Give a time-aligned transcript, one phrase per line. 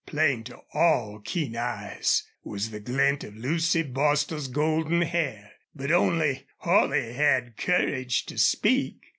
[0.07, 5.51] Plain to all keen eyes was the glint of Lucy Bostil's golden hair.
[5.75, 8.99] But only Holley had courage to speak.